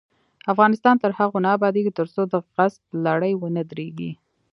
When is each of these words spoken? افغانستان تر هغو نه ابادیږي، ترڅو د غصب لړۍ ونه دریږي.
افغانستان 0.53 0.95
تر 1.03 1.11
هغو 1.19 1.37
نه 1.45 1.49
ابادیږي، 1.57 1.91
ترڅو 1.99 2.21
د 2.27 2.33
غصب 2.53 2.83
لړۍ 3.05 3.33
ونه 3.37 3.61
دریږي. 3.71 4.11